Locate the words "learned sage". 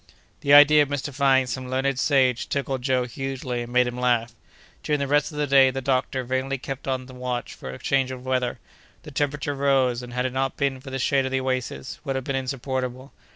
1.69-2.49